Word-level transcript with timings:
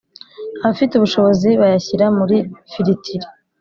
abafite 0.63 0.91
ubushobozi 0.95 1.49
bayashyira 1.61 2.05
muri 2.17 2.37
firitiri 2.71 3.27